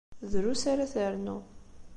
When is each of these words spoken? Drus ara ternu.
Drus 0.31 0.63
ara 0.71 0.85
ternu. 0.93 1.37